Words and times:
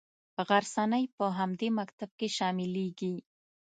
غرڅنۍ 0.47 1.03
په 1.17 1.25
همدې 1.37 1.69
مکتب 1.79 2.09
کې 2.19 2.27
شاملیږي. 2.37 3.15